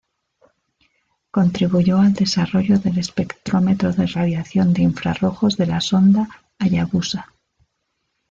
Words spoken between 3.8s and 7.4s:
de radiación de infrarrojos de la sonda Hayabusa.